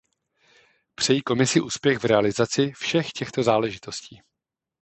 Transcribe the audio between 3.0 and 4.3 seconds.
těchto záležitostí.